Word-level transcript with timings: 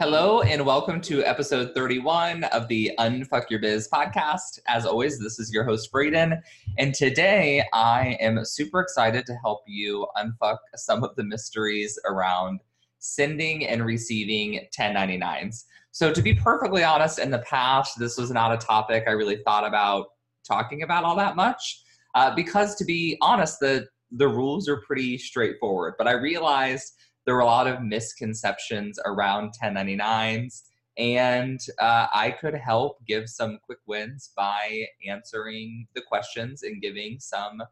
Hello, 0.00 0.42
and 0.42 0.66
welcome 0.66 1.00
to 1.02 1.22
episode 1.22 1.72
31 1.72 2.42
of 2.44 2.66
the 2.66 2.90
Unfuck 2.98 3.48
Your 3.48 3.60
Biz 3.60 3.88
podcast. 3.88 4.58
As 4.66 4.84
always, 4.84 5.20
this 5.20 5.38
is 5.38 5.52
your 5.52 5.62
host, 5.62 5.92
Braden, 5.92 6.42
and 6.78 6.92
today 6.92 7.64
I 7.72 8.18
am 8.20 8.44
super 8.44 8.80
excited 8.80 9.24
to 9.26 9.34
help 9.36 9.62
you 9.68 10.08
unfuck 10.16 10.58
some 10.74 11.04
of 11.04 11.14
the 11.14 11.22
mysteries 11.22 11.96
around 12.06 12.60
sending 12.98 13.66
and 13.66 13.86
receiving 13.86 14.66
1099s. 14.76 15.64
So, 15.92 16.12
to 16.12 16.20
be 16.20 16.34
perfectly 16.34 16.82
honest, 16.82 17.20
in 17.20 17.30
the 17.30 17.38
past, 17.48 17.96
this 17.96 18.18
was 18.18 18.32
not 18.32 18.52
a 18.52 18.56
topic 18.56 19.04
I 19.06 19.12
really 19.12 19.42
thought 19.44 19.64
about 19.64 20.08
talking 20.44 20.82
about 20.82 21.04
all 21.04 21.14
that 21.16 21.36
much. 21.36 21.82
Uh, 22.16 22.34
because, 22.34 22.74
to 22.76 22.84
be 22.84 23.16
honest, 23.20 23.60
the, 23.60 23.86
the 24.10 24.26
rules 24.26 24.68
are 24.68 24.80
pretty 24.80 25.18
straightforward. 25.18 25.94
But 25.98 26.08
I 26.08 26.12
realized 26.12 26.94
there 27.26 27.34
were 27.34 27.40
a 27.40 27.46
lot 27.46 27.66
of 27.66 27.82
misconceptions 27.82 28.98
around 29.04 29.52
1099s, 29.62 30.62
and 30.98 31.60
uh, 31.80 32.06
I 32.14 32.30
could 32.30 32.54
help 32.54 33.04
give 33.06 33.28
some 33.28 33.58
quick 33.64 33.78
wins 33.86 34.30
by 34.36 34.86
answering 35.08 35.86
the 35.94 36.02
questions 36.02 36.62
and 36.62 36.80
giving 36.80 37.18
some 37.18 37.62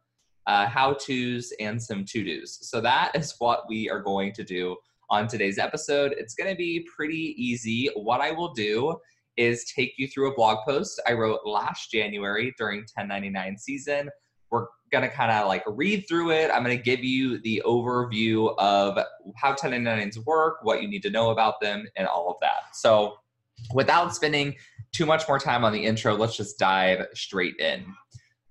uh, 0.46 0.66
how 0.66 0.94
to's 0.94 1.52
and 1.60 1.80
some 1.80 2.04
to 2.04 2.24
dos. 2.24 2.58
So, 2.62 2.80
that 2.80 3.12
is 3.14 3.34
what 3.38 3.64
we 3.68 3.88
are 3.88 4.00
going 4.00 4.32
to 4.32 4.42
do 4.42 4.76
on 5.08 5.28
today's 5.28 5.58
episode. 5.58 6.14
It's 6.18 6.34
going 6.34 6.50
to 6.50 6.56
be 6.56 6.86
pretty 6.96 7.34
easy. 7.36 7.90
What 7.94 8.20
I 8.20 8.32
will 8.32 8.52
do 8.52 8.96
is 9.36 9.64
take 9.74 9.94
you 9.98 10.08
through 10.08 10.32
a 10.32 10.34
blog 10.34 10.58
post 10.66 11.00
I 11.06 11.12
wrote 11.12 11.40
last 11.44 11.90
January 11.90 12.54
during 12.58 12.80
1099 12.80 13.56
season. 13.58 14.10
Going 14.92 15.08
to 15.08 15.10
kind 15.10 15.32
of 15.32 15.48
like 15.48 15.64
read 15.66 16.04
through 16.06 16.32
it. 16.32 16.50
I'm 16.52 16.62
going 16.62 16.76
to 16.76 16.82
give 16.82 17.02
you 17.02 17.38
the 17.40 17.62
overview 17.64 18.54
of 18.58 18.98
how 19.36 19.54
1099s 19.54 20.24
work, 20.26 20.58
what 20.62 20.82
you 20.82 20.88
need 20.88 21.02
to 21.02 21.10
know 21.10 21.30
about 21.30 21.60
them, 21.60 21.86
and 21.96 22.06
all 22.06 22.30
of 22.30 22.36
that. 22.40 22.74
So, 22.76 23.14
without 23.72 24.14
spending 24.14 24.54
too 24.92 25.06
much 25.06 25.26
more 25.26 25.38
time 25.38 25.64
on 25.64 25.72
the 25.72 25.84
intro, 25.84 26.14
let's 26.14 26.36
just 26.36 26.58
dive 26.58 27.06
straight 27.14 27.56
in. 27.58 27.86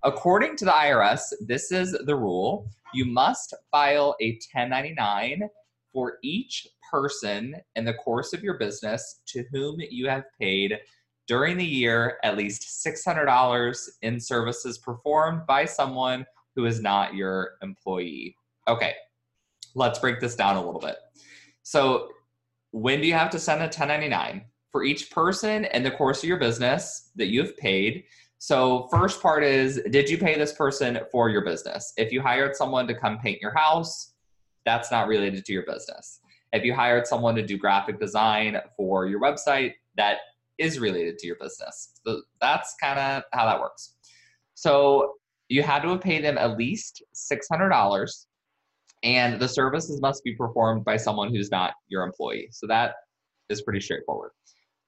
According 0.03 0.55
to 0.57 0.65
the 0.65 0.71
IRS, 0.71 1.21
this 1.41 1.71
is 1.71 1.95
the 2.05 2.15
rule. 2.15 2.67
You 2.93 3.05
must 3.05 3.53
file 3.69 4.15
a 4.19 4.31
1099 4.53 5.47
for 5.93 6.17
each 6.23 6.67
person 6.91 7.55
in 7.75 7.85
the 7.85 7.93
course 7.93 8.33
of 8.33 8.43
your 8.43 8.57
business 8.57 9.21
to 9.27 9.45
whom 9.51 9.77
you 9.79 10.09
have 10.09 10.23
paid 10.39 10.77
during 11.27 11.57
the 11.57 11.65
year 11.65 12.17
at 12.23 12.37
least 12.37 12.85
$600 12.85 13.89
in 14.01 14.19
services 14.19 14.77
performed 14.77 15.45
by 15.47 15.65
someone 15.65 16.25
who 16.55 16.65
is 16.65 16.81
not 16.81 17.15
your 17.15 17.53
employee. 17.61 18.35
Okay, 18.67 18.93
let's 19.75 19.99
break 19.99 20.19
this 20.19 20.35
down 20.35 20.57
a 20.57 20.65
little 20.65 20.81
bit. 20.81 20.97
So, 21.63 22.09
when 22.71 23.01
do 23.01 23.07
you 23.07 23.13
have 23.13 23.29
to 23.31 23.39
send 23.39 23.61
a 23.61 23.65
1099? 23.65 24.45
For 24.71 24.83
each 24.83 25.11
person 25.11 25.65
in 25.65 25.83
the 25.83 25.91
course 25.91 26.23
of 26.23 26.29
your 26.29 26.39
business 26.39 27.11
that 27.15 27.27
you 27.27 27.41
have 27.41 27.57
paid. 27.57 28.05
So, 28.37 28.87
first 28.89 29.21
part 29.21 29.43
is 29.43 29.81
Did 29.91 30.09
you 30.09 30.17
pay 30.17 30.37
this 30.37 30.53
person 30.53 30.99
for 31.11 31.29
your 31.29 31.43
business? 31.43 31.93
If 31.97 32.11
you 32.11 32.21
hired 32.21 32.55
someone 32.55 32.87
to 32.87 32.95
come 32.95 33.19
paint 33.19 33.41
your 33.41 33.53
house, 33.53 34.13
that's 34.65 34.91
not 34.91 35.07
related 35.07 35.45
to 35.45 35.53
your 35.53 35.65
business. 35.65 36.19
If 36.53 36.63
you 36.63 36.73
hired 36.73 37.07
someone 37.07 37.35
to 37.35 37.45
do 37.45 37.57
graphic 37.57 37.99
design 37.99 38.59
for 38.75 39.05
your 39.07 39.21
website, 39.21 39.73
that 39.95 40.17
is 40.61 40.79
related 40.79 41.17
to 41.19 41.27
your 41.27 41.37
business. 41.37 41.99
So 42.05 42.21
that's 42.39 42.75
kind 42.81 42.99
of 42.99 43.23
how 43.33 43.45
that 43.45 43.59
works. 43.59 43.95
So 44.53 45.15
you 45.49 45.63
had 45.63 45.81
to 45.81 45.97
pay 45.97 46.21
them 46.21 46.37
at 46.37 46.57
least 46.57 47.03
$600 47.15 48.25
and 49.03 49.39
the 49.39 49.47
services 49.47 49.99
must 49.99 50.23
be 50.23 50.35
performed 50.35 50.85
by 50.85 50.97
someone 50.97 51.33
who's 51.33 51.49
not 51.49 51.73
your 51.87 52.03
employee. 52.03 52.49
So 52.51 52.67
that 52.67 52.93
is 53.49 53.63
pretty 53.63 53.81
straightforward. 53.81 54.31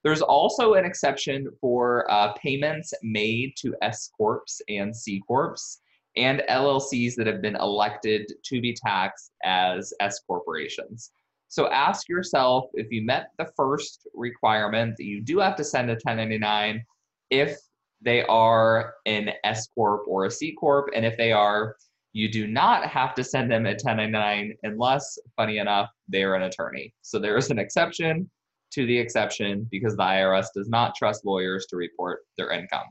There's 0.04 0.22
also 0.22 0.74
an 0.74 0.84
exception 0.84 1.48
for 1.60 2.10
uh, 2.10 2.32
payments 2.34 2.92
made 3.02 3.54
to 3.58 3.74
S 3.82 4.10
corps 4.16 4.44
and 4.68 4.94
C 4.94 5.20
corps 5.26 5.80
and 6.16 6.42
LLCs 6.48 7.14
that 7.16 7.26
have 7.26 7.42
been 7.42 7.56
elected 7.56 8.32
to 8.44 8.60
be 8.60 8.74
taxed 8.74 9.32
as 9.42 9.92
S 10.00 10.20
corporations. 10.26 11.10
So 11.54 11.68
ask 11.68 12.08
yourself 12.08 12.64
if 12.74 12.90
you 12.90 13.04
met 13.04 13.28
the 13.38 13.46
first 13.56 14.08
requirement 14.12 14.96
that 14.96 15.04
you 15.04 15.20
do 15.20 15.38
have 15.38 15.54
to 15.54 15.62
send 15.62 15.88
a 15.88 15.92
1099 15.92 16.84
if 17.30 17.56
they 18.00 18.24
are 18.24 18.94
an 19.06 19.30
S 19.44 19.68
corp 19.68 20.02
or 20.08 20.24
a 20.24 20.30
C 20.32 20.56
corp 20.58 20.90
and 20.96 21.06
if 21.06 21.16
they 21.16 21.30
are 21.30 21.76
you 22.12 22.28
do 22.28 22.48
not 22.48 22.86
have 22.86 23.14
to 23.14 23.22
send 23.22 23.52
them 23.52 23.66
a 23.66 23.70
1099 23.70 24.52
unless 24.64 25.16
funny 25.36 25.58
enough 25.58 25.90
they 26.08 26.24
are 26.24 26.34
an 26.34 26.42
attorney. 26.42 26.92
So 27.02 27.20
there 27.20 27.36
is 27.36 27.52
an 27.52 27.60
exception 27.60 28.28
to 28.72 28.84
the 28.84 28.98
exception 28.98 29.68
because 29.70 29.96
the 29.96 30.02
IRS 30.02 30.46
does 30.56 30.68
not 30.68 30.96
trust 30.96 31.24
lawyers 31.24 31.66
to 31.66 31.76
report 31.76 32.22
their 32.36 32.50
income. 32.50 32.88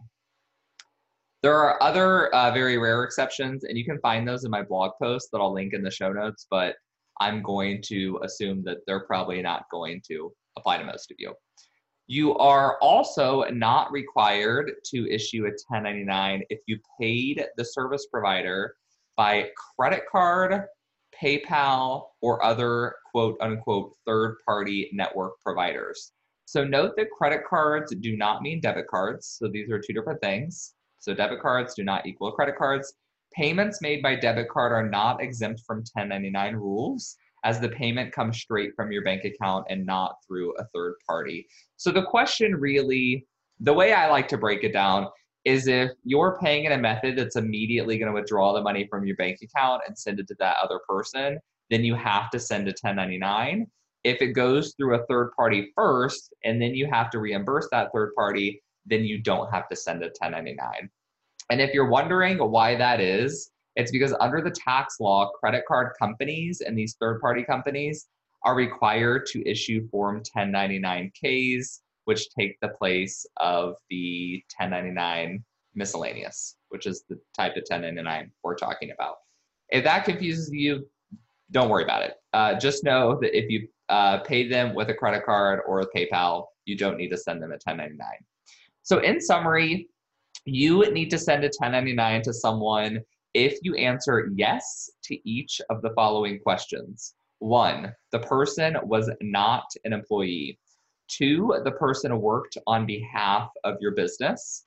There 1.42 1.58
are 1.58 1.84
other 1.84 2.34
uh, 2.34 2.54
very 2.54 2.78
rare 2.78 3.04
exceptions, 3.04 3.66
and 3.66 3.78
you 3.78 3.84
can 3.84 4.00
find 4.00 4.26
those 4.26 4.46
in 4.46 4.52
my 4.52 4.62
blog 4.62 4.92
post 5.02 5.28
that 5.34 5.40
I'll 5.40 5.54
link 5.54 5.74
in 5.74 5.84
the 5.84 5.92
show 5.92 6.14
notes, 6.14 6.48
but 6.50 6.76
I'm 7.24 7.42
going 7.42 7.82
to 7.84 8.20
assume 8.22 8.66
that 8.66 8.80
they're 8.86 9.06
probably 9.06 9.42
not 9.42 9.70
going 9.72 10.02
to 10.10 10.34
apply 10.58 10.78
to 10.78 10.84
most 10.84 11.10
of 11.10 11.16
you. 11.20 11.34
You 12.08 12.36
are 12.36 12.78
also 12.80 13.44
not 13.44 13.90
required 13.94 14.74
to 14.88 15.10
issue 15.10 15.46
a 15.46 15.56
1099 15.70 16.44
if 16.50 16.60
you 16.68 16.78
paid 17.00 17.46
the 17.56 17.64
service 17.64 18.08
provider 18.12 18.76
by 19.16 19.52
credit 19.78 20.04
card, 20.12 20.66
PayPal, 21.18 22.08
or 22.22 22.44
other 22.44 22.96
quote 23.10 23.38
unquote 23.40 23.94
third 24.06 24.36
party 24.46 24.90
network 24.92 25.40
providers. 25.42 26.12
So 26.44 26.66
note 26.66 26.92
that 26.98 27.08
credit 27.18 27.44
cards 27.50 27.96
do 27.96 28.18
not 28.18 28.42
mean 28.42 28.60
debit 28.60 28.88
cards. 28.90 29.38
So 29.40 29.48
these 29.48 29.70
are 29.70 29.80
two 29.80 29.94
different 29.94 30.20
things. 30.20 30.74
So 31.00 31.14
debit 31.14 31.42
cards 31.42 31.74
do 31.74 31.86
not 31.86 32.06
equal 32.06 32.34
credit 32.34 32.58
cards. 32.58 32.94
Payments 33.36 33.82
made 33.82 34.02
by 34.02 34.16
debit 34.16 34.50
card 34.50 34.72
are 34.72 34.88
not 34.88 35.22
exempt 35.22 35.62
from 35.66 35.78
1099 35.78 36.56
rules 36.56 37.18
as 37.44 37.60
the 37.60 37.70
payment 37.70 38.14
comes 38.14 38.38
straight 38.38 38.72
from 38.76 38.92
your 38.92 39.04
bank 39.04 39.26
account 39.26 39.66
and 39.70 39.86
not 39.86 40.16
through 40.26 40.54
a 40.58 40.66
third 40.74 40.96
party. 41.08 41.48
So 41.78 41.92
the 41.92 42.04
question 42.04 42.56
really, 42.56 43.26
the 43.60 43.74
way 43.74 43.94
I 43.94 44.10
like 44.10 44.28
to 44.30 44.38
break 44.38 44.64
it 44.64 44.72
down 44.72 45.08
is 45.46 45.68
if 45.68 45.92
you're 46.04 46.38
paying 46.42 46.66
in 46.66 46.72
a 46.72 46.78
method 46.78 47.18
that's 47.18 47.36
immediately 47.36 47.98
going 47.98 48.08
to 48.08 48.14
withdraw 48.14 48.54
the 48.54 48.62
money 48.62 48.88
from 48.90 49.06
your 49.06 49.18
bank 49.18 49.40
account 49.42 49.82
and 49.88 49.98
send 49.98 50.20
it 50.20 50.28
to 50.30 50.36
that 50.40 50.56
other 50.64 50.80
person, 50.88 51.38
then 51.70 51.84
you 51.84 51.96
have 51.96 52.30
to 52.30 52.40
send 52.40 52.68
a 52.68 52.72
1099. 52.72 53.68
If 54.04 54.22
it 54.22 54.34
goes 54.34 54.74
through 54.78 54.96
a 54.96 55.06
third 55.08 55.32
party 55.36 55.72
first 55.76 56.34
and 56.44 56.62
then 56.62 56.76
you 56.76 56.88
have 56.90 57.10
to 57.12 57.20
reimburse 57.20 57.68
that 57.72 57.90
third 57.94 58.14
party, 58.16 58.62
then 58.86 59.04
you 59.04 59.22
don't 59.22 59.52
have 59.52 59.68
to 59.70 59.76
send 59.76 60.02
a 60.04 60.08
1099. 60.08 60.90
And 61.54 61.62
if 61.62 61.72
you're 61.72 61.88
wondering 61.88 62.40
why 62.40 62.76
that 62.78 63.00
is, 63.00 63.52
it's 63.76 63.92
because 63.92 64.12
under 64.20 64.42
the 64.42 64.50
tax 64.50 65.00
law, 65.00 65.30
credit 65.40 65.66
card 65.68 65.92
companies 66.02 66.62
and 66.66 66.76
these 66.76 66.96
third 67.00 67.22
party 67.22 67.44
companies 67.44 68.08
are 68.44 68.56
required 68.56 69.28
to 69.28 69.48
issue 69.48 69.88
Form 69.90 70.24
1099Ks, 70.36 71.82
which 72.06 72.28
take 72.32 72.60
the 72.60 72.70
place 72.70 73.24
of 73.38 73.76
the 73.92 74.44
1099 74.58 75.44
miscellaneous, 75.76 76.56
which 76.70 76.88
is 76.88 77.04
the 77.08 77.20
type 77.38 77.52
of 77.52 77.62
1099 77.70 78.32
we're 78.44 78.56
talking 78.56 78.90
about. 78.90 79.18
If 79.70 79.84
that 79.84 80.06
confuses 80.06 80.50
you, 80.52 80.88
don't 81.52 81.70
worry 81.70 81.84
about 81.84 82.02
it. 82.02 82.16
Uh, 82.34 82.58
just 82.58 82.84
know 82.84 83.20
that 83.22 83.38
if 83.38 83.48
you 83.52 83.68
uh, 83.90 84.22
pay 84.22 84.50
them 84.50 84.74
with 84.74 84.90
a 84.90 84.96
credit 84.96 85.24
card 85.24 85.60
or 85.68 85.82
a 85.82 85.88
PayPal, 85.96 86.46
you 86.66 86.76
don't 86.76 86.98
need 86.98 87.10
to 87.10 87.18
send 87.18 87.44
them 87.44 87.52
a 87.52 87.62
1099. 87.62 88.08
So, 88.82 88.98
in 88.98 89.22
summary, 89.22 89.88
you 90.46 90.92
need 90.92 91.10
to 91.10 91.18
send 91.18 91.44
a 91.44 91.48
1099 91.48 92.22
to 92.24 92.34
someone 92.34 93.00
if 93.34 93.58
you 93.62 93.76
answer 93.76 94.30
yes 94.36 94.90
to 95.04 95.18
each 95.30 95.60
of 95.70 95.82
the 95.82 95.92
following 95.96 96.40
questions. 96.40 97.16
One, 97.40 97.94
the 98.12 98.20
person 98.20 98.78
was 98.84 99.10
not 99.22 99.66
an 99.86 99.94
employee. 99.94 100.60
Two, 101.10 101.60
the 101.64 101.72
person 101.72 102.22
worked 102.22 102.58
on 102.68 102.86
behalf 102.86 103.50
of 103.64 103.78
your 103.82 103.92
business. 103.92 104.66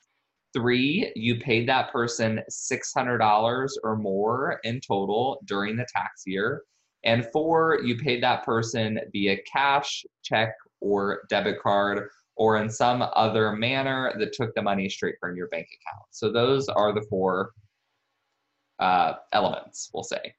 Three, 0.53 1.13
you 1.15 1.39
paid 1.39 1.69
that 1.69 1.93
person 1.93 2.41
$600 2.51 3.71
or 3.83 3.97
more 3.97 4.61
in 4.65 4.81
total 4.81 5.41
during 5.45 5.77
the 5.77 5.87
tax 5.93 6.23
year. 6.27 6.63
And 7.05 7.27
four, 7.33 7.81
you 7.85 7.97
paid 7.97 8.23
that 8.23 8.45
person 8.45 8.99
via 9.13 9.37
cash, 9.51 10.05
check, 10.23 10.55
or 10.81 11.23
debit 11.29 11.61
card, 11.63 12.09
or 12.37 12.59
in 12.59 12.69
some 12.69 13.05
other 13.15 13.53
manner 13.53 14.13
that 14.19 14.33
took 14.33 14.55
the 14.55 14.63
money 14.63 14.89
straight 14.89 15.17
from 15.19 15.37
your 15.37 15.49
bank 15.49 15.67
account. 15.67 16.05
So 16.11 16.31
those 16.31 16.69
are 16.69 16.93
the 16.93 17.07
four 17.09 17.53
uh, 18.79 19.15
elements, 19.33 19.91
we'll 19.93 20.03
say. 20.03 20.35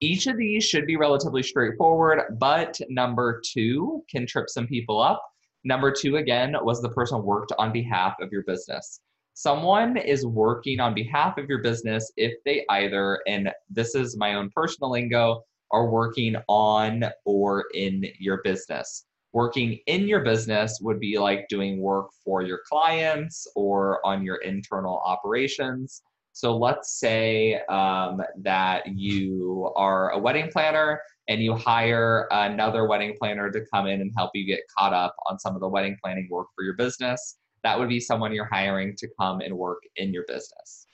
Each 0.00 0.26
of 0.26 0.36
these 0.36 0.62
should 0.62 0.86
be 0.86 0.96
relatively 0.96 1.42
straightforward, 1.42 2.36
but 2.38 2.78
number 2.90 3.40
two 3.44 4.04
can 4.10 4.26
trip 4.26 4.50
some 4.50 4.66
people 4.66 5.00
up. 5.00 5.26
Number 5.64 5.90
two, 5.90 6.16
again, 6.16 6.54
was 6.60 6.82
the 6.82 6.90
person 6.90 7.22
worked 7.22 7.52
on 7.58 7.72
behalf 7.72 8.14
of 8.20 8.30
your 8.30 8.42
business. 8.44 9.00
Someone 9.32 9.96
is 9.96 10.24
working 10.26 10.80
on 10.80 10.94
behalf 10.94 11.38
of 11.38 11.48
your 11.48 11.62
business 11.62 12.12
if 12.16 12.34
they 12.44 12.64
either, 12.70 13.20
and 13.26 13.50
this 13.70 13.94
is 13.94 14.16
my 14.16 14.34
own 14.34 14.50
personal 14.54 14.90
lingo, 14.90 15.42
are 15.72 15.90
working 15.90 16.36
on 16.46 17.04
or 17.24 17.64
in 17.74 18.04
your 18.18 18.42
business. 18.42 19.06
Working 19.32 19.78
in 19.86 20.08
your 20.08 20.20
business 20.20 20.78
would 20.80 20.98
be 20.98 21.18
like 21.18 21.48
doing 21.48 21.80
work 21.80 22.08
for 22.24 22.42
your 22.42 22.60
clients 22.68 23.46
or 23.54 24.04
on 24.06 24.24
your 24.24 24.36
internal 24.36 25.02
operations. 25.04 26.02
So 26.32 26.56
let's 26.56 26.98
say 26.98 27.60
um, 27.68 28.20
that 28.42 28.86
you 28.86 29.72
are 29.76 30.10
a 30.10 30.18
wedding 30.18 30.50
planner 30.50 31.00
and 31.28 31.42
you 31.42 31.54
hire 31.54 32.28
another 32.30 32.86
wedding 32.86 33.16
planner 33.18 33.50
to 33.50 33.64
come 33.72 33.86
in 33.86 34.00
and 34.00 34.12
help 34.16 34.30
you 34.34 34.46
get 34.46 34.60
caught 34.76 34.92
up 34.92 35.14
on 35.28 35.38
some 35.38 35.54
of 35.54 35.60
the 35.60 35.68
wedding 35.68 35.96
planning 36.02 36.28
work 36.30 36.48
for 36.54 36.62
your 36.62 36.74
business. 36.74 37.38
That 37.62 37.78
would 37.78 37.88
be 37.88 38.00
someone 38.00 38.32
you're 38.32 38.44
hiring 38.44 38.94
to 38.96 39.08
come 39.18 39.40
and 39.40 39.56
work 39.56 39.82
in 39.96 40.12
your 40.12 40.24
business. 40.28 40.85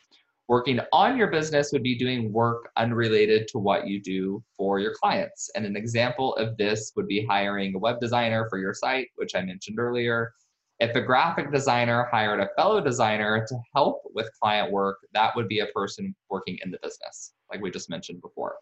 Working 0.53 0.81
on 0.93 1.17
your 1.17 1.29
business 1.29 1.73
would 1.73 1.83
be 1.83 1.97
doing 1.97 2.31
work 2.31 2.73
unrelated 2.77 3.49
to 3.49 3.59
what 3.59 3.87
you 3.87 4.03
do 4.03 4.45
for 4.55 4.79
your 4.79 4.93
clients. 4.93 5.51
And 5.57 5.65
an 5.65 5.77
example 5.77 6.35
of 6.35 6.59
this 6.59 6.93
would 6.95 7.09
be 7.09 7.25
hiring 7.25 7.75
a 7.75 7.79
web 7.79 8.01
designer 8.01 8.47
for 8.51 8.59
your 8.59 8.75
site, 8.75 9.09
which 9.15 9.35
I 9.35 9.41
mentioned 9.41 9.79
earlier, 9.79 10.35
if 10.79 10.95
a 10.95 11.01
graphic 11.01 11.51
designer 11.51 12.07
hired 12.13 12.39
a 12.39 12.51
fellow 12.55 12.83
designer 12.83 13.47
to 13.49 13.59
help 13.75 14.03
with 14.13 14.29
client 14.43 14.71
work, 14.71 14.99
that 15.15 15.35
would 15.35 15.49
be 15.49 15.61
a 15.61 15.69
person 15.69 16.15
working 16.29 16.59
in 16.63 16.71
the 16.71 16.79
business, 16.83 17.33
like 17.51 17.63
we 17.63 17.71
just 17.71 17.89
mentioned 17.89 18.21
before. 18.21 18.57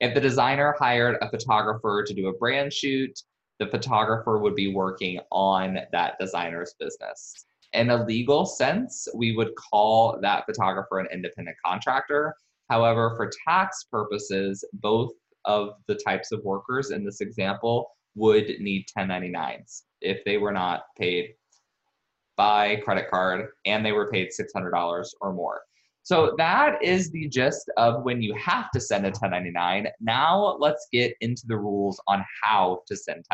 If 0.00 0.12
the 0.12 0.20
designer 0.20 0.74
hired 0.76 1.18
a 1.20 1.30
photographer 1.30 2.02
to 2.04 2.14
do 2.14 2.26
a 2.26 2.36
brand 2.36 2.72
shoot, 2.72 3.16
the 3.60 3.68
photographer 3.68 4.38
would 4.38 4.56
be 4.56 4.74
working 4.74 5.20
on 5.30 5.78
that 5.92 6.18
designer's 6.18 6.74
business. 6.80 7.46
In 7.72 7.90
a 7.90 8.04
legal 8.04 8.44
sense, 8.46 9.06
we 9.14 9.36
would 9.36 9.54
call 9.54 10.18
that 10.22 10.44
photographer 10.46 10.98
an 10.98 11.06
independent 11.12 11.56
contractor. 11.64 12.34
However, 12.68 13.14
for 13.16 13.30
tax 13.46 13.84
purposes, 13.90 14.64
both 14.74 15.10
of 15.44 15.70
the 15.86 15.94
types 15.94 16.32
of 16.32 16.42
workers 16.44 16.90
in 16.90 17.04
this 17.04 17.20
example 17.20 17.90
would 18.16 18.48
need 18.60 18.86
1099s 18.96 19.82
if 20.00 20.22
they 20.24 20.36
were 20.36 20.52
not 20.52 20.82
paid 20.98 21.30
by 22.36 22.76
credit 22.76 23.08
card 23.10 23.48
and 23.66 23.84
they 23.84 23.92
were 23.92 24.10
paid 24.10 24.28
$600 24.28 25.06
or 25.20 25.32
more. 25.32 25.60
So 26.02 26.34
that 26.38 26.82
is 26.82 27.10
the 27.10 27.28
gist 27.28 27.70
of 27.76 28.02
when 28.02 28.22
you 28.22 28.34
have 28.34 28.70
to 28.72 28.80
send 28.80 29.04
a 29.04 29.10
1099. 29.10 29.88
Now 30.00 30.56
let's 30.58 30.88
get 30.90 31.14
into 31.20 31.42
the 31.46 31.56
rules 31.56 32.00
on 32.08 32.24
how 32.42 32.80
to 32.88 32.96
send 32.96 33.24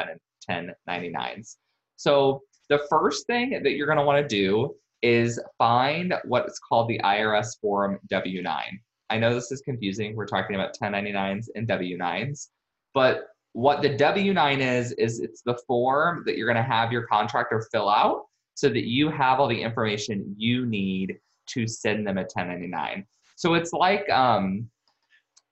1099s. 0.50 1.56
So 1.96 2.42
the 2.68 2.84
first 2.90 3.26
thing 3.26 3.60
that 3.62 3.72
you're 3.72 3.86
going 3.86 3.98
to 3.98 4.04
want 4.04 4.22
to 4.22 4.28
do 4.28 4.74
is 5.02 5.40
find 5.58 6.14
what's 6.24 6.58
called 6.58 6.88
the 6.88 6.98
IRS 7.00 7.60
form 7.60 7.98
W9. 8.10 8.62
I 9.08 9.18
know 9.18 9.34
this 9.34 9.52
is 9.52 9.60
confusing. 9.60 10.16
We're 10.16 10.26
talking 10.26 10.56
about 10.56 10.76
1099s 10.80 11.46
and 11.54 11.68
W9s, 11.68 12.48
but 12.92 13.28
what 13.52 13.82
the 13.82 13.90
W9 13.90 14.58
is, 14.58 14.92
is 14.92 15.20
it's 15.20 15.42
the 15.42 15.58
form 15.66 16.24
that 16.26 16.36
you're 16.36 16.52
going 16.52 16.62
to 16.62 16.70
have 16.70 16.92
your 16.92 17.06
contractor 17.06 17.66
fill 17.72 17.88
out 17.88 18.24
so 18.54 18.68
that 18.68 18.86
you 18.86 19.10
have 19.10 19.38
all 19.38 19.48
the 19.48 19.62
information 19.62 20.34
you 20.36 20.66
need 20.66 21.16
to 21.46 21.66
send 21.68 22.06
them 22.06 22.18
a 22.18 22.22
1099. 22.22 23.06
So 23.36 23.54
it's 23.54 23.72
like, 23.72 24.08
um, 24.10 24.68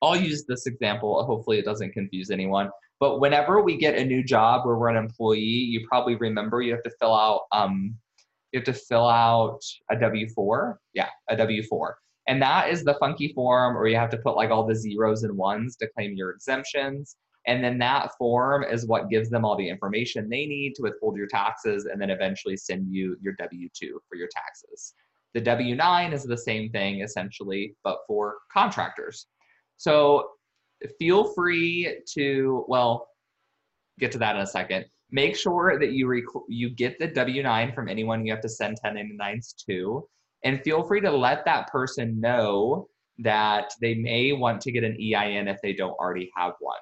I'll 0.02 0.16
use 0.16 0.44
this 0.46 0.66
example. 0.66 1.24
Hopefully, 1.24 1.58
it 1.58 1.64
doesn't 1.64 1.92
confuse 1.92 2.30
anyone. 2.30 2.70
But 3.04 3.20
whenever 3.20 3.62
we 3.62 3.76
get 3.76 3.98
a 3.98 4.04
new 4.06 4.24
job 4.24 4.64
where 4.64 4.76
we're 4.76 4.88
an 4.88 4.96
employee, 4.96 5.40
you 5.40 5.86
probably 5.86 6.14
remember 6.14 6.62
you 6.62 6.72
have 6.72 6.82
to 6.84 6.92
fill 6.98 7.14
out 7.14 7.42
um, 7.52 7.94
you 8.50 8.60
have 8.60 8.64
to 8.64 8.72
fill 8.72 9.06
out 9.06 9.60
a 9.90 10.00
W 10.00 10.26
four. 10.30 10.80
Yeah, 10.94 11.10
a 11.28 11.36
W 11.36 11.62
four. 11.64 11.98
And 12.28 12.40
that 12.40 12.70
is 12.70 12.82
the 12.82 12.94
funky 12.94 13.34
form 13.34 13.74
where 13.74 13.88
you 13.88 13.96
have 13.96 14.08
to 14.08 14.16
put 14.16 14.36
like 14.36 14.48
all 14.48 14.66
the 14.66 14.74
zeros 14.74 15.22
and 15.22 15.36
ones 15.36 15.76
to 15.76 15.88
claim 15.88 16.14
your 16.14 16.30
exemptions. 16.30 17.16
And 17.46 17.62
then 17.62 17.76
that 17.80 18.12
form 18.16 18.64
is 18.64 18.86
what 18.86 19.10
gives 19.10 19.28
them 19.28 19.44
all 19.44 19.58
the 19.58 19.68
information 19.68 20.30
they 20.30 20.46
need 20.46 20.72
to 20.76 20.82
withhold 20.84 21.18
your 21.18 21.26
taxes 21.26 21.84
and 21.84 22.00
then 22.00 22.08
eventually 22.08 22.56
send 22.56 22.90
you 22.90 23.18
your 23.20 23.34
W 23.34 23.68
2 23.78 24.00
for 24.08 24.16
your 24.16 24.28
taxes. 24.34 24.94
The 25.34 25.42
W 25.42 25.74
9 25.74 26.14
is 26.14 26.24
the 26.24 26.38
same 26.38 26.70
thing 26.70 27.02
essentially, 27.02 27.76
but 27.84 27.98
for 28.06 28.36
contractors. 28.50 29.26
So 29.76 30.30
feel 30.98 31.32
free 31.34 32.00
to, 32.14 32.64
well, 32.68 33.08
get 33.98 34.12
to 34.12 34.18
that 34.18 34.36
in 34.36 34.42
a 34.42 34.46
second. 34.46 34.86
Make 35.10 35.36
sure 35.36 35.78
that 35.78 35.92
you 35.92 36.06
rec- 36.06 36.24
you 36.48 36.70
get 36.70 36.98
the 36.98 37.06
W 37.06 37.42
9 37.42 37.72
from 37.72 37.88
anyone 37.88 38.26
you 38.26 38.32
have 38.32 38.42
to 38.42 38.48
send 38.48 38.78
1099s 38.84 39.54
to, 39.68 40.06
and 40.44 40.62
feel 40.62 40.82
free 40.82 41.00
to 41.00 41.10
let 41.10 41.44
that 41.44 41.68
person 41.68 42.20
know 42.20 42.88
that 43.18 43.72
they 43.80 43.94
may 43.94 44.32
want 44.32 44.60
to 44.62 44.72
get 44.72 44.82
an 44.82 44.96
EIN 45.00 45.46
if 45.48 45.58
they 45.62 45.72
don't 45.72 45.92
already 45.92 46.30
have 46.36 46.54
one. 46.58 46.80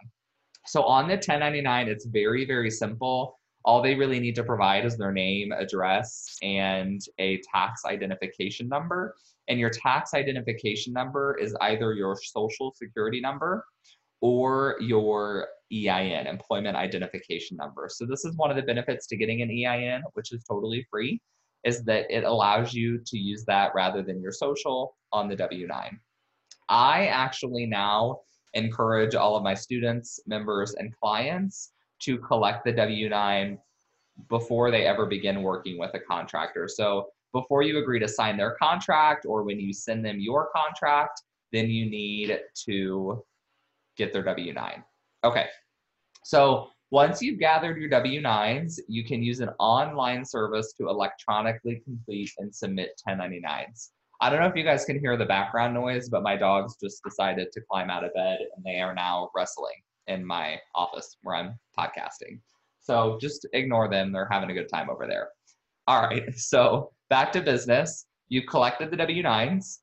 So 0.67 0.85
on 0.85 1.07
the 1.07 1.15
1099, 1.15 1.89
it's 1.89 2.07
very, 2.07 2.47
very 2.47 2.71
simple. 2.71 3.39
All 3.65 3.83
they 3.83 3.95
really 3.95 4.21
need 4.21 4.35
to 4.37 4.45
provide 4.45 4.85
is 4.85 4.97
their 4.97 5.13
name, 5.13 5.53
address, 5.53 6.37
and 6.43 7.01
a 7.19 7.41
tax 7.53 7.85
identification 7.85 8.69
number. 8.69 9.15
And 9.49 9.59
your 9.59 9.71
tax 9.71 10.15
identification 10.15 10.93
number 10.93 11.37
is 11.41 11.57
either 11.61 11.95
your 11.95 12.17
social 12.23 12.73
security 12.77 13.21
number 13.21 13.65
or 14.21 14.77
your 14.81 15.49
EIN, 15.73 16.27
employment 16.27 16.77
identification 16.77 17.57
number. 17.57 17.89
So 17.91 18.07
this 18.07 18.25
is 18.25 18.37
one 18.37 18.51
of 18.51 18.57
the 18.57 18.63
benefits 18.63 19.07
to 19.09 19.17
getting 19.17 19.43
an 19.43 19.51
EIN, 19.51 20.03
which 20.15 20.33
is 20.33 20.45
totally 20.45 20.87
free, 20.91 21.21
is 21.65 21.85
that 21.85 22.07
it 22.11 22.25
allows 22.25 22.75
you 22.75 23.01
to 23.07 23.19
use 23.19 23.45
that 23.47 23.73
rather 23.75 24.03
than 24.03 24.21
your 24.21 24.33
social 24.33 24.97
on 25.13 25.29
the 25.29 25.37
W9. 25.37 25.99
I 26.69 27.07
actually 27.07 27.67
now 27.67 28.21
encourage 28.55 29.15
all 29.15 29.37
of 29.37 29.43
my 29.43 29.55
students, 29.55 30.21
members, 30.27 30.75
and 30.75 30.95
clients 30.97 31.73
to 32.03 32.19
collect 32.19 32.65
the 32.65 32.73
W 32.73 33.09
9 33.09 33.59
before 34.29 34.71
they 34.71 34.87
ever 34.87 35.07
begin 35.07 35.43
working 35.43 35.79
with 35.79 35.95
a 35.95 36.01
contractor. 36.01 36.69
So 36.69 37.09
before 37.33 37.63
you 37.63 37.79
agree 37.79 37.99
to 37.99 38.09
sign 38.09 38.37
their 38.37 38.55
contract 38.55 39.25
or 39.27 39.43
when 39.43 39.59
you 39.59 39.73
send 39.73 40.05
them 40.05 40.21
your 40.21 40.51
contract, 40.55 41.23
then 41.51 41.69
you 41.69 41.89
need 41.89 42.39
to 42.67 43.23
get 43.97 44.13
their 44.13 44.23
W 44.23 44.53
9. 44.53 44.85
Okay, 45.25 45.47
so 46.25 46.69
once 46.91 47.23
you've 47.23 47.39
gathered 47.39 47.79
your 47.79 47.89
W 47.89 48.21
9s, 48.21 48.79
you 48.89 49.05
can 49.05 49.23
use 49.23 49.41
an 49.41 49.51
online 49.59 50.25
service 50.25 50.75
to 50.75 50.89
electronically 50.89 51.81
complete 51.85 52.31
and 52.39 52.55
submit 52.55 53.01
1099s. 53.09 53.91
I 54.21 54.31
don't 54.31 54.41
know 54.41 54.47
if 54.47 54.55
you 54.55 54.63
guys 54.63 54.85
can 54.85 55.01
hear 55.01 55.17
the 55.17 55.25
background 55.25 55.75
noise, 55.75 56.09
but 56.09 56.23
my 56.23 56.37
dogs 56.37 56.77
just 56.81 57.03
decided 57.03 57.51
to 57.53 57.61
climb 57.69 57.91
out 57.91 58.05
of 58.05 58.15
bed 58.15 58.39
and 58.55 58.65
they 58.65 58.81
are 58.81 58.95
now 58.95 59.31
wrestling 59.35 59.83
in 60.07 60.25
my 60.25 60.59
office 60.75 61.17
where 61.23 61.37
I'm 61.37 61.59
podcasting. 61.79 62.41
So 62.81 63.19
just 63.21 63.47
ignore 63.53 63.89
them. 63.89 64.13
They're 64.13 64.29
having 64.31 64.51
a 64.51 64.55
good 64.55 64.69
time 64.69 64.91
over 64.91 65.07
there. 65.07 65.29
All 65.87 66.03
right. 66.03 66.25
So 66.37 66.93
back 67.11 67.33
to 67.33 67.43
business. 67.43 68.07
You 68.29 68.43
collected 68.43 68.91
the 68.91 68.97
W 68.97 69.23
9s, 69.23 69.79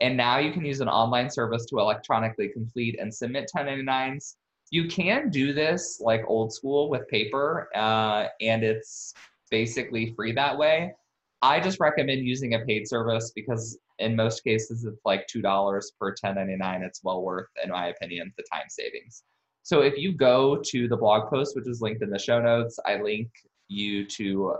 and 0.00 0.16
now 0.16 0.38
you 0.38 0.52
can 0.52 0.64
use 0.64 0.80
an 0.80 0.88
online 0.88 1.28
service 1.28 1.66
to 1.66 1.78
electronically 1.78 2.48
complete 2.48 2.98
and 2.98 3.14
submit 3.14 3.50
1099s. 3.54 4.36
You 4.70 4.88
can 4.88 5.28
do 5.28 5.52
this 5.52 6.00
like 6.00 6.22
old 6.26 6.52
school 6.52 6.88
with 6.88 7.06
paper, 7.08 7.68
uh, 7.74 8.28
and 8.40 8.64
it's 8.64 9.12
basically 9.50 10.14
free 10.14 10.32
that 10.32 10.56
way. 10.56 10.94
I 11.42 11.60
just 11.60 11.80
recommend 11.80 12.26
using 12.26 12.54
a 12.54 12.60
paid 12.60 12.88
service 12.88 13.32
because 13.34 13.78
in 13.98 14.16
most 14.16 14.42
cases, 14.42 14.84
it's 14.84 15.00
like 15.04 15.26
$2 15.26 15.42
per 15.98 16.08
1099. 16.08 16.82
It's 16.82 17.00
well 17.04 17.22
worth, 17.22 17.48
in 17.62 17.70
my 17.70 17.88
opinion, 17.88 18.32
the 18.36 18.44
time 18.50 18.68
savings. 18.68 19.22
So 19.62 19.82
if 19.82 19.96
you 19.96 20.12
go 20.12 20.60
to 20.66 20.88
the 20.88 20.96
blog 20.96 21.30
post, 21.30 21.54
which 21.54 21.68
is 21.68 21.80
linked 21.80 22.02
in 22.02 22.10
the 22.10 22.18
show 22.18 22.40
notes, 22.40 22.78
I 22.86 23.00
link 23.00 23.28
you 23.68 24.06
to 24.06 24.54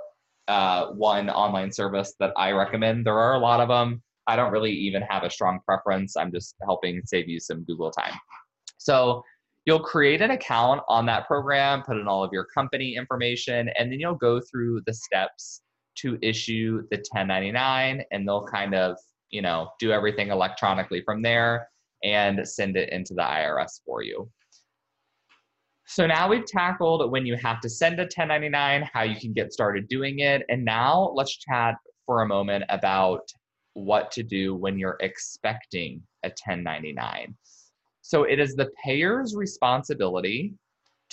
uh, 0.48 0.88
one 0.88 1.30
online 1.30 1.72
service 1.72 2.14
that 2.20 2.32
I 2.36 2.52
recommend. 2.52 3.06
There 3.06 3.18
are 3.18 3.34
a 3.34 3.38
lot 3.38 3.60
of 3.60 3.68
them. 3.68 4.02
I 4.26 4.36
don't 4.36 4.52
really 4.52 4.72
even 4.72 5.02
have 5.02 5.24
a 5.24 5.30
strong 5.30 5.60
preference. 5.64 6.16
I'm 6.16 6.30
just 6.30 6.54
helping 6.62 7.02
save 7.04 7.28
you 7.28 7.40
some 7.40 7.64
Google 7.64 7.90
time. 7.90 8.14
So 8.78 9.22
you'll 9.66 9.80
create 9.80 10.20
an 10.22 10.32
account 10.32 10.82
on 10.88 11.06
that 11.06 11.26
program, 11.26 11.82
put 11.82 11.96
in 11.96 12.08
all 12.08 12.24
of 12.24 12.30
your 12.32 12.44
company 12.44 12.96
information, 12.96 13.70
and 13.78 13.90
then 13.90 14.00
you'll 14.00 14.14
go 14.14 14.40
through 14.40 14.82
the 14.86 14.94
steps 14.94 15.62
to 15.96 16.18
issue 16.22 16.82
the 16.90 16.96
1099 16.96 18.02
and 18.10 18.26
they'll 18.26 18.46
kind 18.46 18.74
of, 18.74 18.96
you 19.30 19.42
know, 19.42 19.70
do 19.78 19.92
everything 19.92 20.28
electronically 20.28 21.02
from 21.02 21.22
there 21.22 21.68
and 22.02 22.46
send 22.48 22.76
it 22.76 22.88
into 22.90 23.14
the 23.14 23.22
IRS 23.22 23.80
for 23.84 24.02
you. 24.02 24.30
So 25.92 26.06
now 26.06 26.28
we've 26.28 26.46
tackled 26.46 27.10
when 27.10 27.26
you 27.26 27.34
have 27.38 27.60
to 27.62 27.68
send 27.68 27.98
a 27.98 28.04
1099, 28.04 28.88
how 28.92 29.02
you 29.02 29.16
can 29.16 29.32
get 29.32 29.52
started 29.52 29.88
doing 29.88 30.20
it. 30.20 30.44
And 30.48 30.64
now 30.64 31.10
let's 31.16 31.36
chat 31.36 31.74
for 32.06 32.22
a 32.22 32.28
moment 32.28 32.62
about 32.68 33.28
what 33.74 34.12
to 34.12 34.22
do 34.22 34.54
when 34.54 34.78
you're 34.78 34.98
expecting 35.00 36.00
a 36.22 36.28
1099. 36.28 37.34
So 38.02 38.22
it 38.22 38.38
is 38.38 38.54
the 38.54 38.70
payer's 38.84 39.34
responsibility 39.34 40.54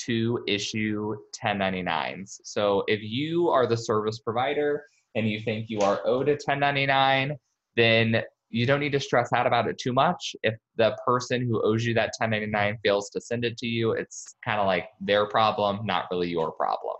to 0.06 0.44
issue 0.48 1.16
1099s. 1.36 2.40
So 2.44 2.84
if 2.88 3.02
you 3.02 3.50
are 3.50 3.66
the 3.66 3.78
service 3.78 4.20
provider 4.20 4.84
and 5.16 5.28
you 5.28 5.40
think 5.40 5.72
you 5.72 5.80
are 5.80 6.02
owed 6.06 6.30
a 6.30 6.34
1099, 6.34 7.36
then 7.76 8.22
you 8.50 8.66
don't 8.66 8.80
need 8.80 8.92
to 8.94 9.00
stress 9.00 9.34
out 9.34 9.46
about 9.46 9.68
it 9.68 9.78
too 9.78 9.94
much. 9.94 10.36
If 10.44 10.56
the 10.78 10.98
person 11.06 11.46
who 11.46 11.62
owes 11.64 11.86
you 11.86 11.94
that 11.96 12.14
1099 12.18 12.78
fails 12.84 13.10
to 13.12 13.22
send 13.22 13.44
it 13.44 13.58
to 13.58 13.68
you, 13.68 13.92
it's 13.92 14.36
kind 14.44 14.60
of 14.60 14.68
like 14.68 14.90
their 15.02 15.26
problem, 15.26 15.86
not 15.86 16.06
really 16.12 16.30
your 16.30 16.52
problem. 16.52 16.96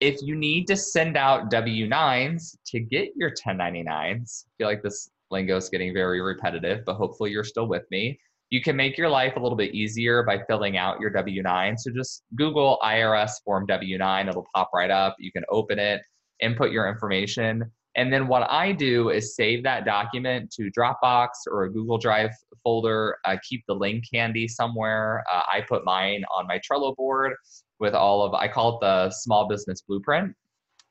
If 0.00 0.20
you 0.20 0.34
need 0.34 0.66
to 0.66 0.76
send 0.76 1.16
out 1.16 1.50
W 1.50 1.88
9s 1.88 2.56
to 2.66 2.80
get 2.80 3.10
your 3.16 3.30
1099s, 3.30 4.44
I 4.46 4.50
feel 4.58 4.66
like 4.66 4.82
this 4.82 5.10
lingo 5.30 5.56
is 5.56 5.68
getting 5.68 5.94
very 5.94 6.20
repetitive, 6.20 6.84
but 6.84 6.94
hopefully 6.94 7.30
you're 7.30 7.44
still 7.44 7.68
with 7.68 7.84
me. 7.90 8.18
You 8.50 8.60
can 8.60 8.76
make 8.76 8.98
your 8.98 9.08
life 9.08 9.36
a 9.36 9.40
little 9.40 9.56
bit 9.56 9.74
easier 9.74 10.24
by 10.24 10.42
filling 10.46 10.76
out 10.76 11.00
your 11.00 11.08
W 11.08 11.42
9. 11.42 11.78
So 11.78 11.90
just 11.90 12.24
Google 12.34 12.78
IRS 12.82 13.30
form 13.44 13.64
W 13.66 13.96
9, 13.96 14.28
it'll 14.28 14.46
pop 14.54 14.70
right 14.74 14.90
up. 14.90 15.16
You 15.18 15.32
can 15.32 15.44
open 15.48 15.78
it, 15.78 16.02
input 16.40 16.70
your 16.70 16.86
information 16.86 17.70
and 17.94 18.12
then 18.12 18.26
what 18.26 18.50
I 18.50 18.72
do 18.72 19.10
is 19.10 19.36
save 19.36 19.62
that 19.64 19.84
document 19.84 20.50
to 20.52 20.70
Dropbox 20.76 21.28
or 21.50 21.64
a 21.64 21.72
Google 21.72 21.98
Drive 21.98 22.30
folder, 22.64 23.18
uh, 23.24 23.36
keep 23.46 23.64
the 23.66 23.74
link 23.74 24.04
handy 24.12 24.48
somewhere. 24.48 25.22
Uh, 25.30 25.42
I 25.52 25.60
put 25.62 25.84
mine 25.84 26.24
on 26.34 26.46
my 26.46 26.58
Trello 26.58 26.96
board 26.96 27.34
with 27.80 27.94
all 27.94 28.22
of, 28.22 28.32
I 28.34 28.48
call 28.48 28.76
it 28.76 28.80
the 28.80 29.10
small 29.10 29.46
business 29.46 29.82
blueprint. 29.82 30.34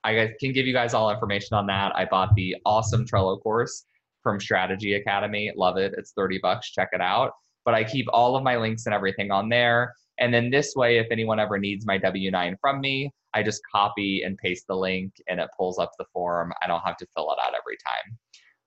I 0.03 0.33
can 0.39 0.51
give 0.51 0.67
you 0.67 0.73
guys 0.73 0.93
all 0.93 1.11
information 1.11 1.55
on 1.55 1.65
that. 1.67 1.95
I 1.95 2.05
bought 2.05 2.35
the 2.35 2.55
awesome 2.65 3.05
Trello 3.05 3.41
course 3.41 3.85
from 4.21 4.39
Strategy 4.39 4.95
Academy. 4.95 5.51
Love 5.55 5.77
it. 5.77 5.93
It's 5.97 6.11
30 6.11 6.39
bucks. 6.41 6.71
Check 6.71 6.89
it 6.91 7.01
out. 7.01 7.31
But 7.65 7.75
I 7.75 7.83
keep 7.83 8.07
all 8.11 8.35
of 8.35 8.43
my 8.43 8.57
links 8.57 8.85
and 8.85 8.95
everything 8.95 9.31
on 9.31 9.49
there. 9.49 9.93
And 10.19 10.33
then 10.33 10.49
this 10.49 10.73
way, 10.75 10.97
if 10.97 11.07
anyone 11.11 11.39
ever 11.39 11.57
needs 11.57 11.85
my 11.85 11.97
W 11.97 12.31
9 12.31 12.57
from 12.61 12.79
me, 12.79 13.11
I 13.33 13.43
just 13.43 13.61
copy 13.71 14.23
and 14.23 14.37
paste 14.37 14.65
the 14.67 14.75
link 14.75 15.13
and 15.27 15.39
it 15.39 15.49
pulls 15.57 15.79
up 15.79 15.91
the 15.97 16.05
form. 16.13 16.53
I 16.61 16.67
don't 16.67 16.81
have 16.81 16.97
to 16.97 17.07
fill 17.15 17.31
it 17.31 17.39
out 17.43 17.53
every 17.55 17.77
time. 17.77 18.17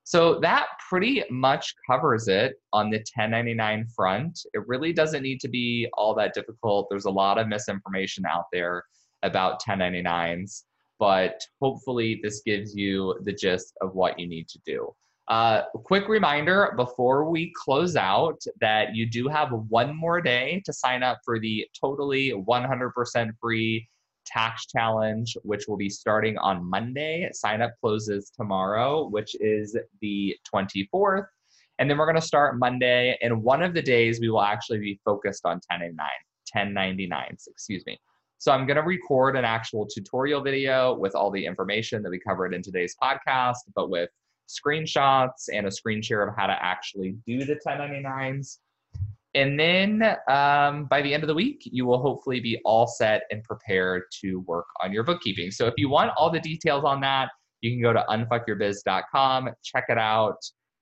So 0.04 0.38
that 0.40 0.66
pretty 0.90 1.24
much 1.30 1.74
covers 1.90 2.28
it 2.28 2.56
on 2.74 2.90
the 2.90 2.98
1099 2.98 3.86
front. 3.96 4.38
It 4.52 4.66
really 4.66 4.92
doesn't 4.92 5.22
need 5.22 5.40
to 5.40 5.48
be 5.48 5.88
all 5.94 6.14
that 6.16 6.34
difficult. 6.34 6.88
There's 6.90 7.06
a 7.06 7.10
lot 7.10 7.38
of 7.38 7.48
misinformation 7.48 8.26
out 8.26 8.44
there 8.52 8.84
about 9.22 9.62
1099s, 9.62 10.64
but 10.98 11.40
hopefully 11.60 12.20
this 12.22 12.42
gives 12.44 12.74
you 12.76 13.18
the 13.22 13.32
gist 13.32 13.74
of 13.80 13.94
what 13.94 14.18
you 14.18 14.28
need 14.28 14.46
to 14.48 14.58
do. 14.66 14.94
Uh, 15.28 15.62
quick 15.84 16.06
reminder 16.08 16.74
before 16.76 17.30
we 17.30 17.50
close 17.56 17.96
out 17.96 18.42
that 18.60 18.94
you 18.94 19.06
do 19.06 19.26
have 19.26 19.50
one 19.68 19.96
more 19.96 20.20
day 20.20 20.62
to 20.66 20.72
sign 20.72 21.02
up 21.02 21.18
for 21.24 21.40
the 21.40 21.66
totally 21.80 22.32
100% 22.32 23.30
free 23.40 23.88
tax 24.26 24.66
challenge, 24.66 25.36
which 25.42 25.64
will 25.66 25.76
be 25.76 25.88
starting 25.88 26.36
on 26.38 26.68
Monday. 26.68 27.28
Sign 27.32 27.62
up 27.62 27.72
closes 27.80 28.30
tomorrow, 28.30 29.08
which 29.08 29.34
is 29.40 29.76
the 30.00 30.36
24th. 30.52 31.26
And 31.78 31.90
then 31.90 31.98
we're 31.98 32.06
going 32.06 32.20
to 32.20 32.22
start 32.22 32.58
Monday. 32.58 33.16
And 33.22 33.42
one 33.42 33.62
of 33.62 33.74
the 33.74 33.82
days 33.82 34.20
we 34.20 34.28
will 34.28 34.42
actually 34.42 34.78
be 34.78 35.00
focused 35.04 35.44
on 35.44 35.60
1099, 35.68 36.06
1099s, 36.54 37.48
excuse 37.48 37.84
me. 37.86 37.98
So 38.38 38.52
I'm 38.52 38.66
going 38.66 38.76
to 38.76 38.82
record 38.82 39.36
an 39.36 39.44
actual 39.44 39.86
tutorial 39.86 40.42
video 40.42 40.94
with 40.94 41.14
all 41.14 41.30
the 41.30 41.44
information 41.44 42.02
that 42.02 42.10
we 42.10 42.18
covered 42.18 42.52
in 42.52 42.62
today's 42.62 42.94
podcast, 43.02 43.56
but 43.74 43.88
with 43.88 44.10
screenshots 44.48 45.48
and 45.52 45.66
a 45.66 45.70
screen 45.70 46.02
share 46.02 46.26
of 46.26 46.34
how 46.36 46.46
to 46.46 46.56
actually 46.62 47.16
do 47.26 47.44
the 47.44 47.58
1099s. 47.66 48.58
And 49.34 49.58
then 49.58 50.16
um, 50.28 50.84
by 50.86 51.02
the 51.02 51.12
end 51.12 51.24
of 51.24 51.26
the 51.26 51.34
week, 51.34 51.62
you 51.64 51.86
will 51.86 52.00
hopefully 52.00 52.38
be 52.38 52.60
all 52.64 52.86
set 52.86 53.22
and 53.30 53.42
prepared 53.42 54.04
to 54.20 54.40
work 54.46 54.66
on 54.82 54.92
your 54.92 55.02
bookkeeping. 55.02 55.50
So 55.50 55.66
if 55.66 55.74
you 55.76 55.88
want 55.88 56.12
all 56.16 56.30
the 56.30 56.40
details 56.40 56.84
on 56.84 57.00
that, 57.00 57.30
you 57.60 57.72
can 57.72 57.82
go 57.82 57.92
to 57.92 58.04
unfuckyourbiz.com, 58.08 59.50
check 59.64 59.86
it 59.88 59.98
out, 59.98 60.38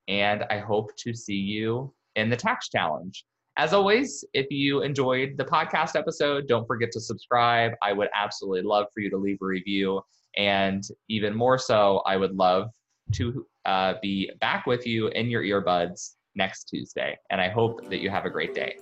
and 0.09 0.45
I 0.51 0.59
hope 0.59 0.91
to 0.99 1.15
see 1.15 1.37
you 1.37 1.95
in 2.17 2.29
the 2.29 2.37
tax 2.37 2.69
challenge. 2.69 3.25
As 3.57 3.73
always, 3.73 4.25
if 4.35 4.47
you 4.51 4.83
enjoyed 4.83 5.37
the 5.37 5.45
podcast 5.45 5.95
episode, 5.95 6.49
don't 6.49 6.67
forget 6.67 6.91
to 6.93 7.01
subscribe. 7.01 7.73
I 7.83 7.93
would 7.93 8.09
absolutely 8.15 8.63
love 8.63 8.87
for 8.93 9.01
you 9.01 9.11
to 9.11 9.17
leave 9.17 9.39
a 9.43 9.47
review. 9.47 10.01
And 10.37 10.83
even 11.09 11.35
more 11.35 11.59
so, 11.59 12.03
I 12.07 12.17
would 12.17 12.35
love 12.35 12.71
to 13.15 13.47
uh, 13.65 13.95
be 14.03 14.31
back 14.41 14.67
with 14.67 14.87
you 14.87 15.09
in 15.09 15.31
your 15.31 15.43
earbuds 15.43 16.13
next 16.35 16.65
Tuesday. 16.65 17.19
And 17.31 17.41
I 17.41 17.49
hope 17.49 17.89
that 17.91 18.01
you 18.01 18.11
have 18.11 18.25
a 18.25 18.31
great 18.31 18.55
day. 18.55 18.77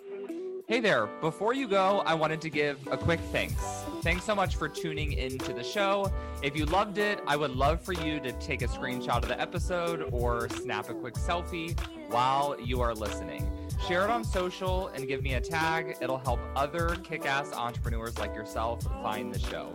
Hey 0.71 0.79
there. 0.79 1.07
Before 1.21 1.53
you 1.53 1.67
go, 1.67 1.99
I 2.07 2.15
wanted 2.15 2.41
to 2.43 2.49
give 2.49 2.79
a 2.93 2.97
quick 2.97 3.19
thanks. 3.33 3.61
Thanks 4.03 4.25
so 4.25 4.37
much 4.37 4.55
for 4.55 4.69
tuning 4.69 5.15
into 5.15 5.53
the 5.53 5.65
show. 5.65 6.13
If 6.45 6.57
you 6.57 6.65
loved 6.65 6.99
it, 6.99 7.21
I 7.27 7.37
would 7.37 7.51
love 7.51 7.83
for 7.83 7.93
you 7.93 8.21
to 8.21 8.31
take 8.35 8.63
a 8.63 8.69
screenshot 8.69 9.17
of 9.17 9.27
the 9.27 9.41
episode 9.41 10.09
or 10.13 10.49
snap 10.49 10.89
a 10.89 10.95
quick 10.95 11.15
selfie 11.15 11.77
while 12.09 12.57
you 12.61 12.81
are 12.81 12.95
listening. 12.95 13.51
Share 13.89 14.05
it 14.05 14.11
on 14.11 14.23
social 14.23 14.89
and 14.89 15.09
give 15.09 15.25
me 15.25 15.35
a 15.35 15.41
tag. 15.41 15.97
It'll 16.01 16.19
help 16.19 16.39
other 16.55 16.97
kick 17.03 17.27
ass 17.27 17.53
entrepreneurs 17.53 18.17
like 18.19 18.33
yourself 18.33 18.85
find 19.03 19.35
the 19.35 19.41
show. 19.41 19.75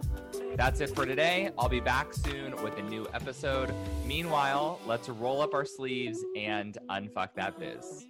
That's 0.56 0.80
it 0.80 0.96
for 0.96 1.06
today. 1.06 1.50
I'll 1.58 1.68
be 1.68 1.82
back 1.82 2.14
soon 2.14 2.56
with 2.64 2.78
a 2.78 2.82
new 2.82 3.06
episode. 3.14 3.74
Meanwhile, 4.06 4.80
let's 4.86 5.10
roll 5.10 5.42
up 5.42 5.54
our 5.54 5.66
sleeves 5.66 6.24
and 6.36 6.78
unfuck 6.90 7.34
that 7.36 7.60
biz. 7.60 8.08